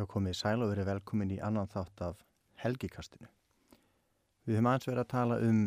[0.00, 2.20] Já, komið sæl og verið velkomin í annan þátt af
[2.62, 3.26] helgikastinu.
[4.48, 5.58] Við höfum aðeins verið að tala um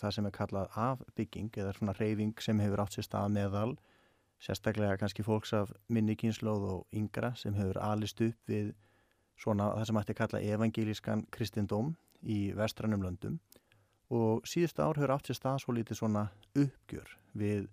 [0.00, 3.74] það sem er kallað afbygging eða svona reyfing sem hefur átt sér stað meðal,
[4.40, 8.72] sérstaklega kannski fólks af minni kynnslóð og yngra sem hefur alist upp við
[9.36, 11.92] svona það sem ætti að kalla evangelískan kristindóm
[12.24, 13.38] í vestrannum löndum
[14.08, 17.68] og síðustu ár hefur átt sér stað svo lítið svona uppgjör við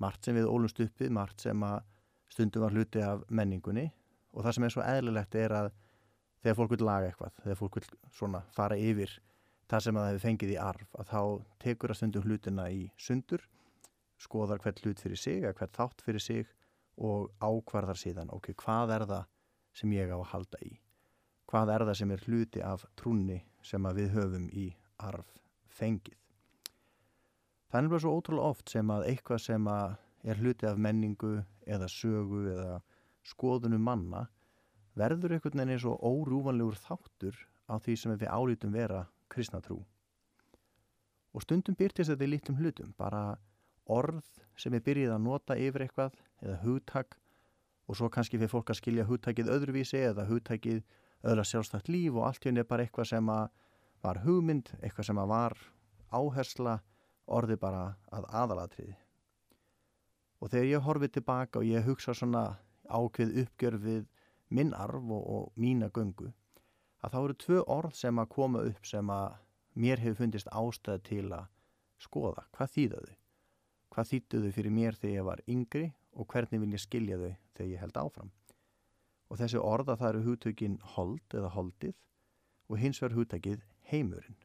[0.00, 1.82] margt sem við ólumst upp við, margt sem að
[2.32, 3.90] stundum var hluti af menningunni
[4.32, 5.70] og það sem er svo eðlilegt er að
[6.40, 9.16] þegar fólk vil laga eitthvað, þegar fólk vil svona fara yfir
[9.70, 11.20] það sem að það hefur fengið í arf, að þá
[11.62, 13.44] tekur að stundum hlutina í sundur,
[14.20, 16.54] skoðar hvert hlut fyrir sig, að hvert þátt fyrir sig
[17.00, 19.28] og ákvarðar síðan, ok, hvað er það
[19.80, 20.72] sem ég á að halda í?
[21.50, 24.66] Hvað er það sem er hluti af trúni sem að við höfum í
[25.02, 25.30] arf
[25.70, 26.18] fengið?
[27.70, 29.96] Það er náttúrulega svo ótrúlega oft sem að eitthvað sem að
[30.30, 31.36] er hluti af menningu
[31.70, 32.80] eða sögu eða
[33.30, 34.26] skoðunum manna
[34.98, 37.36] verður einhvern veginn eins og órúvanlegur þáttur
[37.70, 39.78] á því sem við álítum vera kristnatrú.
[41.30, 43.38] Og stundum byrtist þetta í lítlum hlutum, bara
[43.90, 44.26] orð
[44.58, 47.16] sem er byrjið að nota yfir eitthvað eða hugtak
[47.90, 50.82] og svo kannski fyrir fólk að skilja hugtakið öðruvísi eða hugtakið
[51.26, 55.22] öðra sjálfstætt líf og allt í henni er bara eitthvað sem var hugmynd, eitthvað sem
[55.30, 55.56] var
[56.10, 56.80] áhersla,
[57.30, 58.96] orði bara að aðalatriði.
[60.40, 62.44] Og þegar ég horfið tilbaka og ég hugsa svona
[62.90, 64.02] ákveð uppgjör við
[64.50, 66.32] minn arf og, og mína göngu,
[67.00, 69.38] að þá eru tvö orð sem að koma upp sem að
[69.80, 71.48] mér hefur fundist ástæð til að
[72.02, 72.44] skoða.
[72.56, 73.16] Hvað þýðaðu?
[73.90, 77.72] Hvað þýttuðu fyrir mér þegar ég var yngri og hvernig vil ég skilja þau þegar
[77.72, 78.30] ég held áfram?
[79.30, 81.96] Og þessi orða það eru húttökin hold eða holdið
[82.70, 84.38] og hins vegar húttakið heimurinn.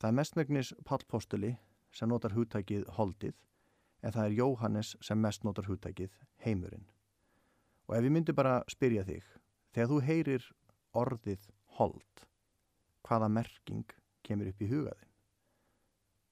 [0.00, 1.54] Það er mestmögnis Pál Postuli
[1.92, 3.36] sem notar húttakið holdið
[4.00, 6.86] en það er Jóhannes sem mest notar húttakið heimurinn.
[7.90, 9.24] Og ef ég myndi bara spyrja þig,
[9.74, 10.44] þegar þú heyrir
[10.94, 12.20] orðið hold,
[13.02, 15.08] hvaða merking kemur upp í hugaðin?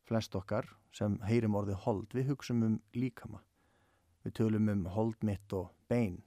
[0.07, 3.43] Flest okkar sem heyrim orðið hold, við hugsaum um líkama.
[4.23, 6.23] Við tölum um hold mitt og bein.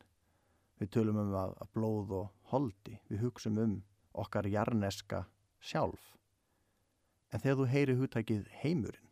[0.83, 2.97] Við tölum um að, að blóð og holdi.
[3.07, 3.77] Við hugsaum um
[4.11, 5.23] okkar jarneska
[5.63, 6.11] sjálf.
[7.31, 9.07] En þegar þú heyri húttakið heimurinn,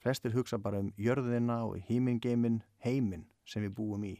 [0.00, 4.14] Flestir hugsa bara um jörðina og hímingeimin heiminn sem við búum í.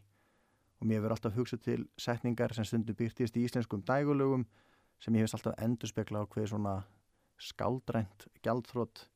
[0.81, 4.47] Og mér verður alltaf hugsað til setningar sem stundum byrtist í íslenskum dægulögum
[5.01, 6.75] sem ég hefist alltaf endur spekla á hver svona
[7.41, 9.07] skáldrænt gjaldþrótt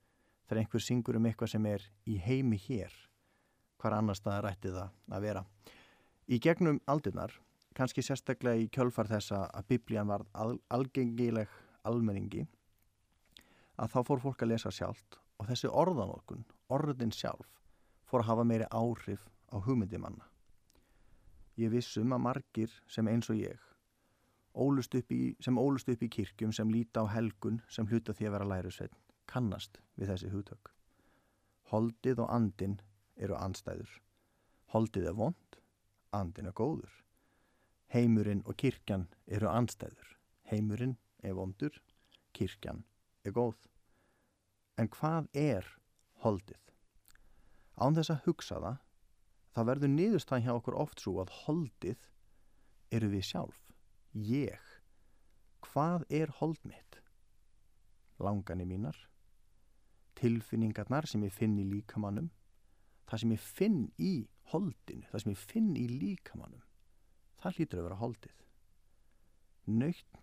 [0.45, 2.93] þegar einhver syngur um eitthvað sem er í heimi hér.
[3.81, 5.45] Hvar annar staðar ætti það að vera.
[6.29, 7.33] Í gegnum aldurnar,
[7.77, 11.53] kannski sérstaklega í kjölfar þessa að biblían var al algengileg
[11.85, 12.47] almenningi,
[13.77, 17.49] að þá fór fólk að lesa sjálft og þessi orðanókun, orðin sjálf,
[18.09, 20.34] fór að hafa meiri áhrif á hugmyndimanna.
[21.61, 23.61] Ég vissum að margir sem eins og ég,
[24.55, 28.35] ólust í, sem ólust upp í kirkjum sem líti á helgun sem hluta því að
[28.37, 28.99] vera lærisveitn,
[29.31, 30.73] kannast við þessi hugtök.
[31.71, 32.81] Holdið og andin
[33.17, 34.01] eru anstæður.
[34.75, 35.59] Holdið er vond,
[36.11, 36.91] andin er góður.
[37.95, 40.17] Heimurinn og kirkjan eru anstæður.
[40.51, 41.79] Heimurinn er vondur,
[42.35, 42.83] kirkjan
[43.25, 43.57] er góð.
[44.75, 45.69] En hvað er
[46.25, 46.59] holdið?
[47.79, 48.81] Án þess að hugsa það,
[49.55, 52.07] það verður niðurstæðan hjá okkur oft svo að holdið
[52.95, 53.61] eru við sjálf.
[54.15, 54.71] Ég.
[55.65, 57.01] Hvað er hold mitt?
[58.23, 58.97] Langanir mínar,
[60.19, 62.31] tilfinningarnar sem ég finn í líkamannum,
[63.11, 64.13] það sem ég finn í
[64.53, 66.63] holdinu, það sem ég finn í líkamannum,
[67.43, 68.37] það hlýtur að vera holdið.
[69.75, 70.23] Nöytn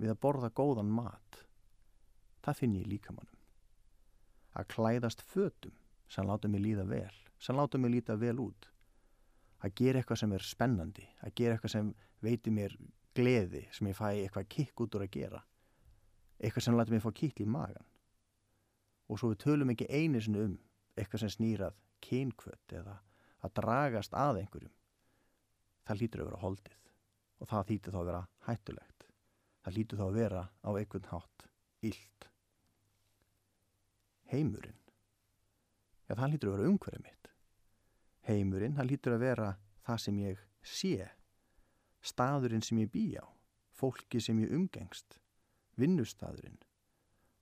[0.00, 1.42] við að borða góðan mat,
[2.46, 3.36] það finn ég í líkamannum
[4.56, 5.74] að klæðast fötum
[6.08, 8.70] sem láta mig líða vel, sem láta mig líta vel út.
[9.64, 12.76] Að gera eitthvað sem er spennandi að gera eitthvað sem veitir mér
[13.16, 15.42] gleði, sem ég fæ eitthvað kikk út úr að gera.
[16.38, 17.86] Eitthvað sem láta mig fá kikk í magan
[19.06, 20.54] og svo við tölum ekki einu sinu um
[20.98, 22.96] eitthvað sem snýrað kynkvött eða
[23.44, 24.72] að dragast að einhverjum.
[25.86, 26.80] Það lítur að vera holdið
[27.36, 29.06] og það lítur þá að vera hættulegt.
[29.62, 31.46] Það lítur þá að vera á einhvern hátt
[31.86, 32.28] illt.
[34.32, 34.85] Heimurinn.
[36.06, 37.30] Já, það lítur að vera umhverfið mitt.
[38.26, 39.48] Heimurinn, það lítur að vera
[39.86, 41.08] það sem ég sé,
[42.02, 43.26] staðurinn sem ég bý á,
[43.74, 45.18] fólki sem ég umgengst,
[45.78, 46.58] vinnustadurinn,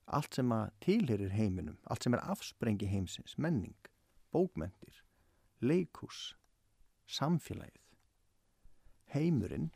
[0.04, 3.76] allt sem að tilherir heiminum, allt sem er afsprengi heimsins, menning,
[4.34, 5.00] bókmentir,
[5.64, 6.34] leikús,
[7.08, 7.80] samfélagið.
[9.14, 9.70] Heimurinn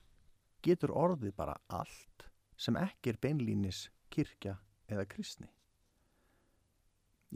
[0.64, 4.56] getur orðið bara allt sem ekki er beinlínis kirkja
[4.90, 5.48] eða kristni.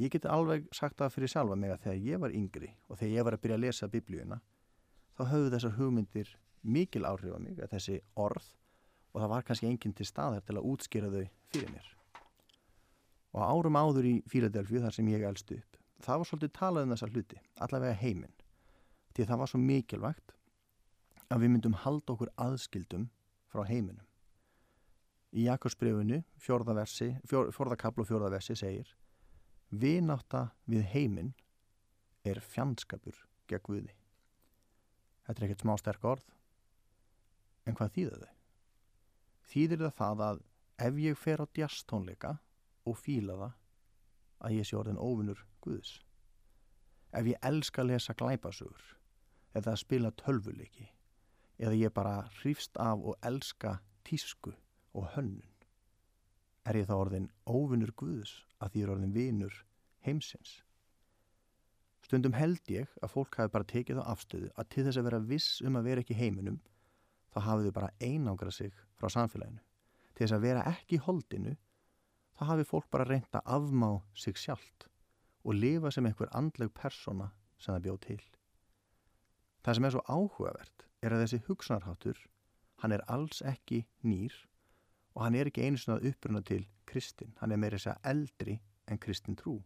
[0.01, 3.13] Ég geti alveg sagt það fyrir sjálfa mig að þegar ég var yngri og þegar
[3.13, 4.39] ég var að byrja að lesa biblíuna
[5.19, 6.31] þá höfðu þessar hugmyndir
[6.63, 8.47] mikil áhrif á mig að þessi orð
[9.13, 11.91] og það var kannski enginn til staðar til að útskýra þau fyrir mér.
[13.33, 16.95] Og árum áður í Fíladelfju þar sem ég elst upp, það var svolítið talað um
[16.95, 18.35] þessa hluti, allavega heiminn.
[19.13, 20.35] Því það var svo mikilvægt
[21.29, 23.07] að við myndum halda okkur aðskildum
[23.53, 24.09] frá heiminum.
[25.33, 28.93] Í Jakobsbreyfunu, fjórðakablu og fjórðaversi segir
[29.73, 31.33] Vináta við heiminn
[32.29, 33.17] er fjandskapur
[33.49, 33.95] gegn Guði.
[35.25, 36.27] Þetta er ekkert smá sterk orð.
[37.65, 38.33] En hvað þýðir þau?
[39.53, 40.43] Þýðir það það að
[40.87, 42.33] ef ég fer á djastónleika
[42.85, 43.55] og fíla það
[44.43, 45.95] að ég sé orðin óvinnur Guðs.
[47.13, 48.85] Ef ég elska að lesa glæpasugur
[49.57, 50.91] eða að spila tölvuleiki
[51.63, 54.53] eða ég bara hrýfst af og elska tísku
[54.93, 55.52] og hönnun.
[56.63, 59.57] Er ég þá orðin óvinnur Guðs að því er orðin vinur
[60.07, 60.61] heimsins?
[62.07, 65.21] Stundum held ég að fólk hafi bara tekið á afstöðu að til þess að vera
[65.33, 66.61] viss um að vera ekki heiminum
[67.35, 69.63] þá hafið þau bara einangra sig frá samfélaginu.
[70.15, 71.57] Til þess að vera ekki í holdinu
[72.37, 74.87] þá hafið fólk bara reynda að afmá sig sjálft
[75.43, 78.21] og lifa sem einhver andleg persóna sem það bjóð til.
[79.63, 82.19] Það sem er svo áhugavert er að þessi hugsanarháttur,
[82.83, 84.35] hann er alls ekki nýr
[85.15, 88.59] og hann er ekki einu svona uppruna til kristin, hann er meira þess að eldri
[88.89, 89.59] en kristin trú.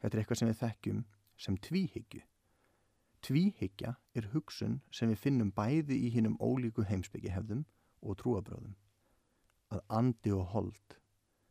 [0.00, 1.02] Þetta er eitthvað sem við þekkjum
[1.44, 2.22] sem tvíhyggju.
[3.22, 7.30] Tvíhyggja er hugsun sem við finnum bæði í hinnum ólíku heimsbyggi
[8.02, 8.74] og trúabröðum.
[9.70, 10.96] Að andi og hold,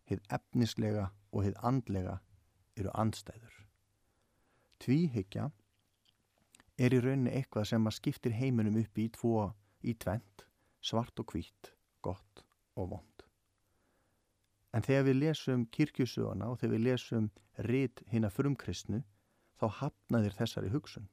[0.10, 2.20] heið efnislega og heið andlega
[2.76, 3.56] eru andstæður.
[4.84, 5.48] Tvíhyggja
[6.78, 9.52] er í rauninni eitthvað sem að skiptir heiminum upp í tvo
[9.86, 10.46] í tvent,
[10.82, 12.44] svart og hvít, gott
[12.76, 13.11] og vond.
[14.72, 17.32] En þegar við lesum kirkjusöguna og þegar við lesum
[17.68, 19.02] rít hinn að frumkristnu
[19.60, 21.10] þá hafnaðir þessari hugsun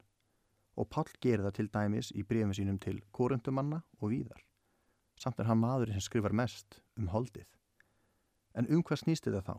[0.78, 4.44] og Pál gerir það til dæmis í brefum sínum til korundumanna og víðar.
[5.19, 7.49] Samt er hann maðurinn sem skrifar mest um holdið.
[8.55, 9.56] En um hvað snýst þetta þá?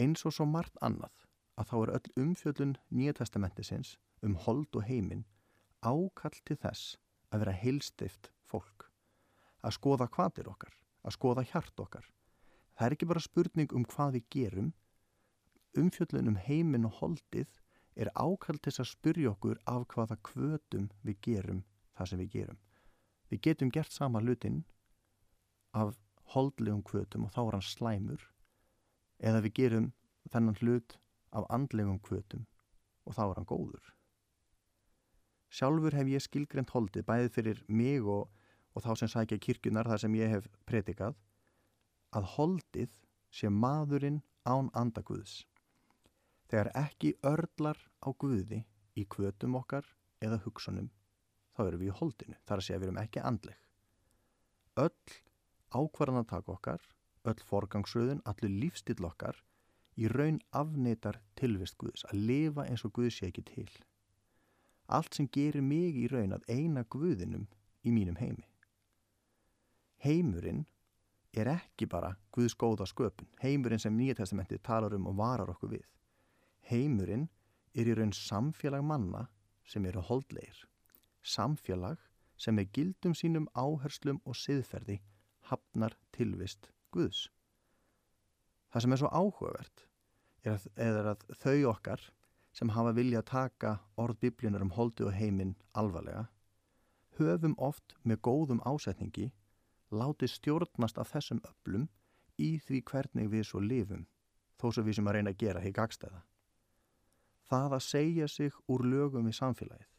[0.00, 1.26] Eins og svo margt annað
[1.60, 5.26] að þá er öll umfjöldun Nýja testamentisins um hold og heiminn
[5.84, 6.96] ákall til þess
[7.30, 8.88] að vera heilstift fólk.
[9.60, 10.72] Að skoða hvaðir okkar,
[11.04, 12.06] að skoða hjart okkar,
[12.76, 14.72] Það er ekki bara spurning um hvað við gerum,
[15.80, 17.54] umfjöllun um heiminn og holdið
[17.96, 21.62] er ákald til að spurja okkur af hvaða kvötum við gerum
[21.96, 22.58] það sem við gerum.
[23.32, 24.64] Við getum gert sama hlutin
[25.72, 25.96] af
[26.34, 28.28] holdlegum kvötum og þá er hann slæmur
[29.24, 29.90] eða við gerum
[30.28, 30.98] þennan hlut
[31.32, 32.44] af andlegum kvötum
[33.06, 33.92] og þá er hann góður.
[35.48, 38.28] Sjálfur hef ég skilgrend holdið bæðið fyrir mig og,
[38.76, 41.16] og þá sem sækja kirkunar þar sem ég hef predikað
[42.14, 42.92] að holdið
[43.32, 45.44] sé maðurinn án andaguðs.
[46.46, 48.62] Þegar ekki örlar á guði
[48.94, 49.86] í kvötum okkar
[50.22, 50.90] eða hugsunum,
[51.56, 53.58] þá erum við í holdinu, þar að segja við erum ekki andleg.
[54.76, 55.16] Öll
[55.74, 56.86] ákvarðan að taka okkar,
[57.26, 59.38] öll forgangsröðun, allir lífstill okkar,
[59.96, 63.68] í raun afneitar tilvist Guðs, að lifa eins og Guðs sé ekki til.
[64.86, 67.48] Allt sem gerir mig í raun að eina Guðinum
[67.82, 68.46] í mínum heimi.
[70.04, 70.66] Heimurinn
[71.36, 75.76] er ekki bara Guðs góða sköpun, heimurinn sem Nýja testamenti talar um og varar okkur
[75.76, 75.84] við.
[76.70, 77.28] Heimurinn
[77.74, 79.26] er í raun samfélag manna
[79.66, 80.64] sem eru holdleir.
[81.22, 82.00] Samfélag
[82.36, 85.00] sem með gildum sínum áherslum og siðferði
[85.50, 87.26] hafnar tilvist Guðs.
[88.72, 89.86] Það sem er svo áhugavert
[90.44, 92.02] er að, er að þau okkar
[92.56, 96.26] sem hafa vilja að taka orð biblíunar um holdi og heiminn alvarlega
[97.18, 99.30] höfum oft með góðum ásetningi
[99.90, 101.88] láti stjórnast af þessum öllum
[102.42, 104.06] í því hvernig við svo lifum,
[104.58, 106.22] þó sem við sem að reyna að gera heik agstæða.
[107.46, 109.92] Það að segja sig úr lögum við samfélagið,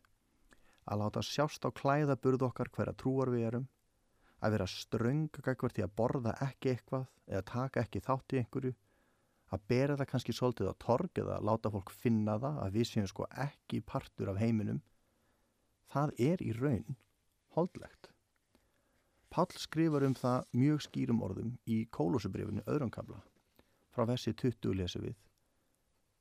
[0.87, 3.69] að láta sjást á klæðaburð okkar hverja trúar við erum,
[4.43, 8.73] að vera ströngagækvar til að borða ekki eitthvað eða taka ekki þátt í einhverju,
[9.47, 13.07] að bera það kannski svolítið á torg eða láta fólk finna það að við séum
[13.07, 14.83] sko ekki partur af heiminum,
[15.87, 16.97] það er í raun
[17.55, 18.11] holdlegt.
[19.29, 23.19] Pall skrifar um það mjög skýrum orðum í kólósubrifinu öðrankabla.
[23.91, 25.17] Frá versi 20 lesu við.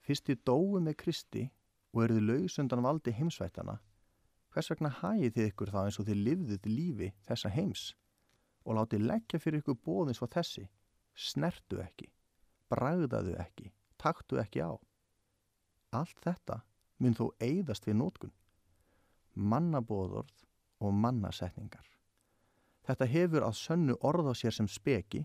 [0.07, 1.45] Fyrst þið dói með Kristi
[1.95, 3.79] og eruðu lausundan valdi heimsvættana,
[4.53, 7.87] hvers vegna hægið þið ykkur þá eins og þið livðuð lífi þessa heims
[8.67, 10.67] og látið leggja fyrir ykkur bóðins á þessi,
[11.15, 12.09] snertu ekki,
[12.73, 13.71] bragðaðu ekki,
[14.03, 14.75] taktu ekki á.
[15.95, 16.61] Allt þetta
[16.99, 18.35] mun þó eigðast við nótkun,
[19.37, 20.47] mannabóðorð
[20.83, 21.96] og mannasetningar.
[22.87, 25.25] Þetta hefur að sönnu orða sér sem speki,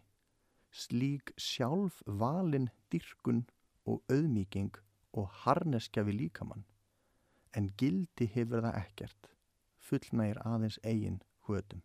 [0.71, 3.43] slík sjálf valin dyrkun
[3.85, 4.73] og auðmíking
[5.13, 6.65] og harneskja við líkamann,
[7.53, 9.31] en gildi hefur það ekkert,
[9.77, 11.83] fullnægir aðeins eigin hvötum.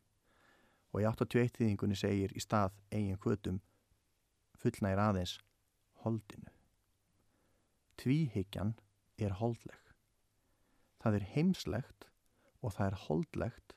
[0.95, 3.61] Og í 81 þýðingunni segir í stað eigin hvötum
[4.57, 5.37] fullnægir aðeins
[6.05, 6.53] holdinu.
[8.01, 8.75] Tvíhyggjan
[9.19, 9.81] er holdleg.
[11.01, 12.09] Það er heimslegt
[12.63, 13.77] og það er holdlegt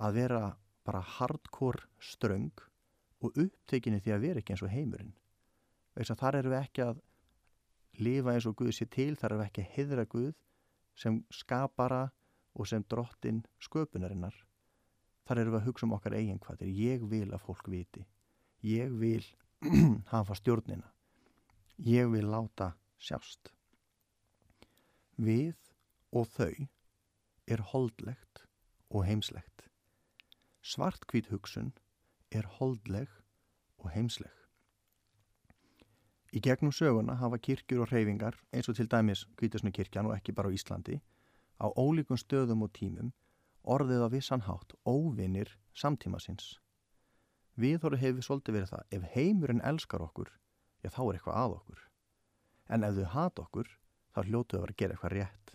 [0.00, 0.42] að vera
[0.86, 2.52] bara hardcore ströng
[3.20, 5.14] og upptekinni því að vera ekki eins og heimurinn.
[5.96, 7.00] Veist að þar eru við ekki að
[8.00, 10.32] lifa eins og Guð sé til, þar eru við ekki að heidra Guð
[11.00, 12.04] sem skapara
[12.54, 14.34] og sem drottin sköpunarinnar.
[15.28, 16.72] Þar eru við að hugsa um okkar eigin hvað er.
[16.74, 18.06] Ég vil að fólk viti.
[18.66, 19.24] Ég vil
[20.12, 20.88] hafa stjórnina.
[21.86, 23.52] Ég vil láta sjást.
[25.20, 25.56] Við
[26.16, 26.66] og þau
[27.50, 28.44] er holdlegt
[28.90, 29.69] og heimslegt.
[30.60, 31.72] Svartkvít hugsun
[32.30, 33.08] er holdleg
[33.78, 34.32] og heimsleg.
[36.36, 40.52] Í gegnum söguna hafa kirkjur og hreyfingar eins og til dæmis Kvítasnukirkjan og ekki bara
[40.52, 41.00] á Íslandi
[41.58, 43.10] á ólíkum stöðum og tímum
[43.64, 46.60] orðið á vissan hátt óvinnir samtíma sinns.
[47.56, 50.30] Viðhóru hefur svolítið verið það, ef heimurinn elskar okkur,
[50.84, 51.84] já þá er eitthvað að okkur.
[52.68, 53.68] En ef þau hat okkur,
[54.14, 55.54] þá hljótu þau að vera að gera eitthvað rétt.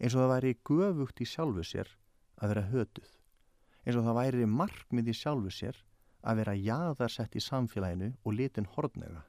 [0.00, 1.96] Eins og það væri guðvugt í sjálfu sér
[2.40, 3.19] að vera hötuð.
[3.86, 5.78] Eins og það væri markmið í sjálfu sér
[6.20, 9.22] að vera jaðarsett í samfélaginu og litin hortnöga.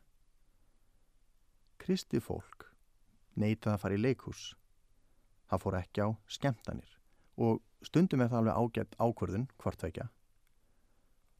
[1.81, 2.67] Kristi fólk
[3.39, 4.41] neytaði að fara í leikhús.
[5.50, 6.98] Það fór ekki á skemtanir
[7.41, 10.10] og stundum er það alveg ágætt ákvörðun hvartveikja.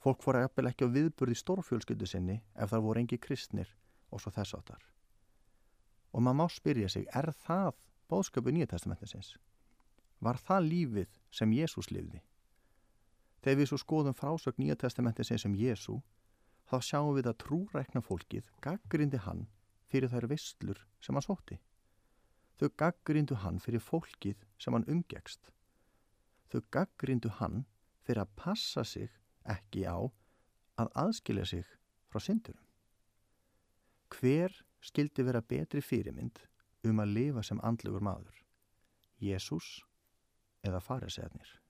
[0.02, 3.70] Fólk fór ekki á viðburði stórfjölskyldu sinni ef það voru engi kristnir
[4.10, 4.82] og svo þess áttar.
[6.12, 7.76] Og maður má spyrja sig, er það
[8.10, 9.36] bóðsköpu Nýja testamentisins?
[10.20, 12.20] Var það lífið sem Jésús lifði?
[13.42, 15.98] Þegar við svo skoðum frásög Nýja testamentisins sem Jésú,
[16.70, 19.48] þá sjáum við að trúrækna fólkið gaggrindi hann
[19.92, 21.58] fyrir þær visslur sem hann sótti.
[22.62, 25.50] Þau gaggrindu hann fyrir fólkið sem hann umgegst.
[26.54, 27.64] Þau gaggrindu hann
[28.06, 29.10] fyrir að passa sig
[29.50, 29.98] ekki á
[30.78, 31.66] að aðskilja sig
[32.12, 32.62] frá syndurum.
[34.14, 34.54] Hver
[34.86, 36.44] skildi vera betri fyrirmynd
[36.86, 38.38] um að lifa sem andlugur maður?
[39.22, 39.80] Jésús
[40.62, 41.61] eða fariseðnir?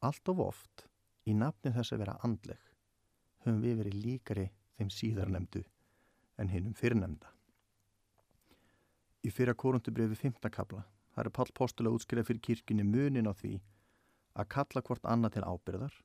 [0.00, 0.86] Allt of oft
[1.28, 2.60] í nafni þess að vera andleg
[3.44, 4.46] höfum við verið líkari
[4.78, 5.60] þeim síðarnemdu
[6.40, 7.28] en hinnum fyrirnemda.
[9.20, 10.40] Í fyrra korundubriði 5.
[10.56, 13.58] kabla þar er Pál Póstula útskriðað fyrir kirkjunni munin á því
[14.40, 16.00] að kalla hvort annað til ábyrðar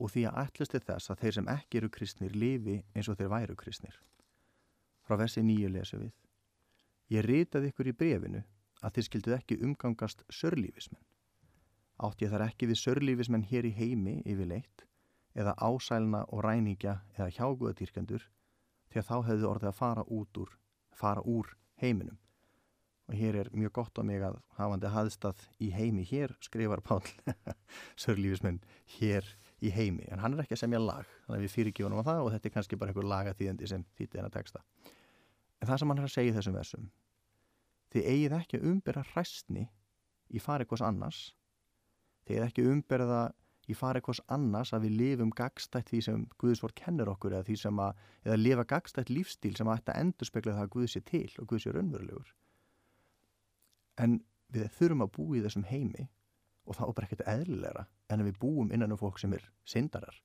[0.00, 3.32] og því að ætlusti þess að þeir sem ekki eru kristnir lifi eins og þeir
[3.34, 3.98] væru kristnir.
[5.04, 6.14] Frá versi nýju lesu við.
[7.12, 8.40] Ég ritaði ykkur í brefinu
[8.80, 11.04] að þið skilduð ekki umgangast sörlífismenn.
[12.02, 14.86] Átt ég þar ekki við sörlífismenn hér í heimi yfirleitt
[15.38, 18.24] eða ásælna og ræningja eða hjáguðatýrkendur
[18.90, 20.50] því að þá hefðu orðið að fara út úr,
[20.94, 22.18] fara úr heiminum.
[23.04, 27.02] Og hér er mjög gott á mig að hafandi haðstað í heimi hér skrifar Pál
[28.02, 28.62] Sörlífismenn
[28.96, 29.28] hér
[29.60, 30.06] í heimi.
[30.08, 32.48] En hann er ekki að semja lag, þannig að við fyrirgjónum á það og þetta
[32.48, 34.64] er kannski bara einhver lagaþýðandi sem þýtti hennar texta.
[35.60, 36.88] En það sem hann er að segja þessum versum,
[37.94, 39.66] þið eigið ekki að umbera hræstni
[40.34, 41.20] í farið hvers annars,
[42.32, 43.32] eigið ekki það
[43.68, 47.56] í fara eitthvað annars að við lifum gagstætt því sem Guðsvort kennur okkur eða því
[47.62, 51.02] sem að, eða lifa gagstætt lífstíl sem að þetta endur spekla það að Guð sé
[51.08, 52.34] til og Guð sé raunverulegur.
[54.04, 54.18] En
[54.54, 56.08] við þurfum að búa í þessum heimi
[56.64, 59.46] og það er bara ekkert eðlilegra en að við búum innan um fólk sem er
[59.68, 60.18] syndarar.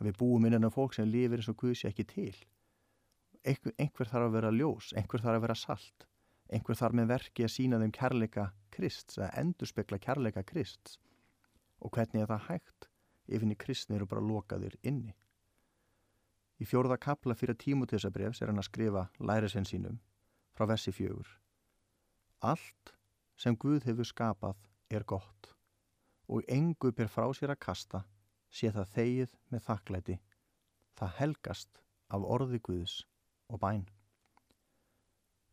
[0.00, 2.34] Að við búum innan um fólk sem lifir eins og Guð sé ekki til.
[3.42, 6.04] Einhver, einhver þarf að vera ljós, einhver þarf að vera salt,
[6.50, 10.94] einhver þarf með verki að sína þeim kærleika Krist, að endur spekla kærleika Krist
[11.82, 12.88] og hvernig er það hægt
[13.28, 15.14] ef henni kristni eru bara lokaðir inni.
[16.62, 19.98] Í fjórða kapla fyrir tímutísabrefs er hann að skrifa lærisvein sínum
[20.54, 21.26] frá versi fjögur.
[22.42, 22.92] Allt
[23.36, 24.60] sem Guð hefur skapað
[24.90, 25.54] er gott
[26.28, 28.04] og engu ber frá sér að kasta
[28.52, 30.18] sé það þegið með þakklæti.
[30.98, 33.00] Það helgast af orði Guðs
[33.48, 33.86] og bæn.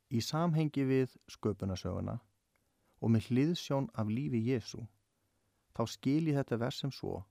[0.10, 2.20] Í samhengi við sköpunasöguna
[3.00, 4.86] og með hliðsjón af lífi Jésu
[5.80, 7.22] þá skil ég þetta vers sem svo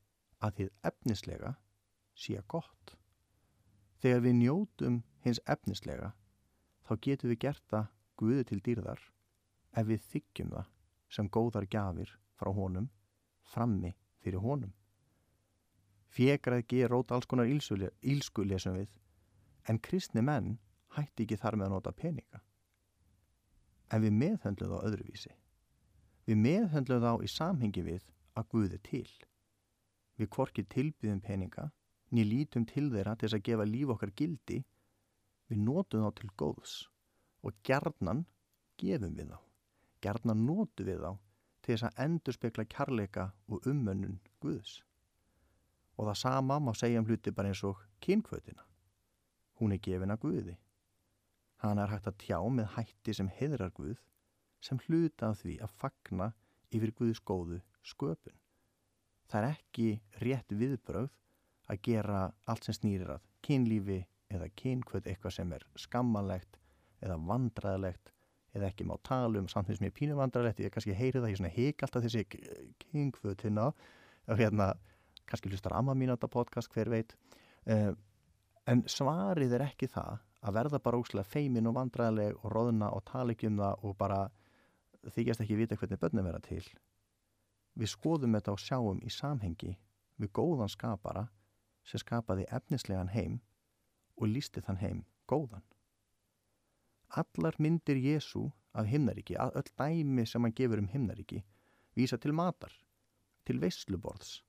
[0.40, 1.50] að þið efnislega
[2.16, 2.94] sé gott.
[4.00, 6.14] Þegar við njótum hins efnislega
[6.88, 9.02] þá getum við gert það Guði til dýrðar
[9.76, 10.72] ef við þykjum það
[11.12, 12.88] sem góðar gafir frá honum
[13.52, 13.92] frammi
[14.24, 14.72] fyrir honum.
[16.08, 18.88] Fjegrað ger rót alls konar ílsku lesum við
[19.68, 20.56] en kristni menn
[20.96, 22.40] hætti ekki þar með að nota peninga.
[23.92, 25.34] En við meðhöndluð á öðruvísi.
[26.24, 28.08] Við meðhöndluð á í samhengi við
[28.38, 29.08] að Guði til.
[30.18, 31.68] Við kvorki tilbyðum peninga,
[32.14, 34.62] ný lítum til þeirra til þess að gefa líf okkar gildi,
[35.48, 36.74] við nótum þá til góðs
[37.46, 38.24] og gerðnan
[38.80, 39.38] gefum við þá.
[40.04, 41.10] Gerðnan nótum við þá
[41.62, 44.78] til þess að endur spekla kjarleika og ummönnun Guðs.
[45.98, 48.62] Og það sama má segja um hluti bara eins og kynkvötina.
[49.58, 50.54] Hún er gefin að Guði.
[51.58, 53.98] Hann er hægt að tjá með hætti sem heðrar Guð
[54.62, 56.30] sem hluta af því að fagna
[56.74, 58.36] yfir Guðs góðu sköpun.
[59.28, 59.88] Það er ekki
[60.24, 61.10] rétt viðbröð
[61.68, 63.98] að gera allt sem snýrir að kynlífi
[64.32, 66.58] eða kynkvöt eitthvað sem er skammalegt
[67.04, 68.12] eða vandraðlegt
[68.56, 71.30] eða ekki má tala um samt því sem ég pínu vandraðlegt ég kannski heyri það,
[71.32, 72.24] ég svona heik alltaf þessi
[72.84, 73.70] kynkvöt hérna.
[74.28, 74.72] Og hérna
[75.28, 77.14] kannski hlustar amma mín á þetta podcast, hver veit.
[77.68, 77.92] Uh,
[78.68, 83.04] en svarið er ekki það að verða bara óslega feimin og vandræðileg og roðna og
[83.08, 84.20] tala ekki um það og bara
[85.14, 86.62] þykjast ekki vita hvernig börnum vera til
[87.78, 89.76] við skoðum þetta og sjáum í samhengi
[90.18, 91.28] við góðan skapara
[91.86, 93.38] sem skapaði efnislegan heim
[94.18, 95.64] og lísti þann heim góðan.
[97.08, 101.44] Allar myndir Jésu af himnaríki, öll dæmi sem hann gefur um himnaríki
[101.96, 102.72] vísa til matar,
[103.46, 104.42] til veisluborðs.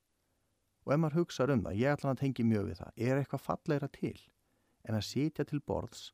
[0.86, 3.46] Og ef maður hugsaður um það, ég ætla að tengi mjög við það, er eitthvað
[3.46, 4.18] falleira til
[4.88, 6.10] en að sitja til borðs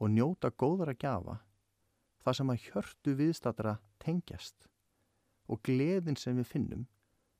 [0.00, 1.40] og njóta góðara gjafa
[2.24, 4.68] það sem að hjörtu viðstatara tengjast
[5.46, 6.86] og gleðin sem við finnum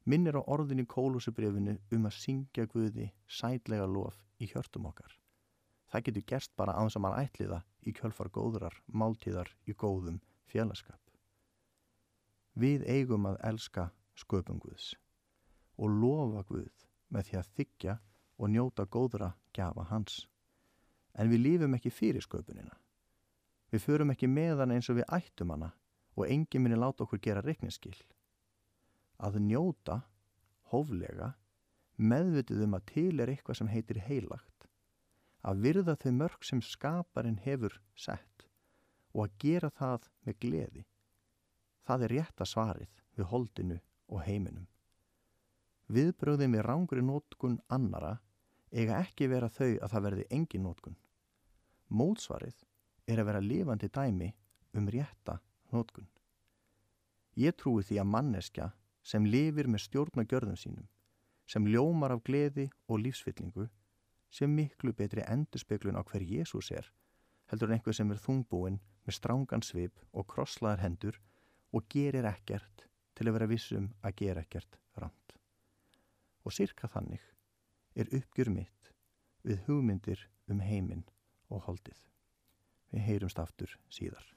[0.06, 5.10] minnir á orðin í kólusubrifinu um að syngja Guði sætlega lof í hjörtum okkar.
[5.90, 10.20] Það getur gerst bara aðeins að mann ætliða í kjölfar góðurar, máltíðar í góðum
[10.50, 11.00] félagskap.
[12.54, 14.94] Við eigum að elska sköpum Guðs
[15.76, 17.98] og lofa Guð með því að þykja
[18.36, 20.26] og njóta góðra gjafa hans.
[21.16, 22.74] En við lífum ekki fyrir sköpunina.
[23.72, 25.72] Við förum ekki með hann eins og við ættum hana
[26.16, 27.96] og engi minni láta okkur gera reikninskil.
[29.20, 30.00] Að njóta,
[30.72, 31.34] hóflega,
[31.96, 34.68] meðvitið um að til er eitthvað sem heitir heilagt.
[35.46, 38.48] Að virða þau mörg sem skaparinn hefur sett
[39.16, 40.84] og að gera það með gleði.
[41.86, 43.78] Það er rétta svarið við holdinu
[44.12, 44.66] og heiminum.
[45.86, 48.16] Viðbröðið með rángri nótkun annara
[48.74, 50.96] eiga ekki vera þau að það verði engin nótkun.
[51.88, 52.64] Mótsvarið
[53.06, 54.32] er að vera lifandi dæmi
[54.76, 55.38] um rétta
[55.72, 56.05] nótkun.
[57.36, 58.70] Ég trúi því að manneskja
[59.06, 60.86] sem lifir með stjórnagjörðum sínum,
[61.46, 63.68] sem ljómar af gleði og lífsfyllingu,
[64.30, 66.88] sem miklu betri endurspeglun á hver Jésús er,
[67.50, 71.20] heldur en einhver sem er þungbúin með strángan svip og krosslaðar hendur
[71.72, 75.36] og gerir ekkert til að vera vissum að gera ekkert ránt
[76.46, 77.22] og sirka þannig
[77.98, 78.92] er uppgjur mitt
[79.46, 81.04] við hugmyndir um heiminn
[81.50, 81.98] og holdið.
[82.94, 84.35] Við heyrumst aftur síðar.